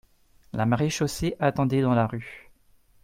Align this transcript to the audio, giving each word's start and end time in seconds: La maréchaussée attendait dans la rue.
La 0.53 0.65
maréchaussée 0.65 1.35
attendait 1.39 1.83
dans 1.83 1.93
la 1.93 2.07
rue. 2.07 2.49